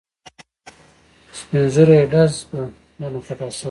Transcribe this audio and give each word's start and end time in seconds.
سپین 1.39 1.63
ږیری 1.73 1.95
یې 1.99 2.09
ډز 2.11 2.33
به 2.49 2.59
درنه 2.99 3.19
خطا 3.27 3.47
شوی 3.49 3.55
وي. 3.55 3.59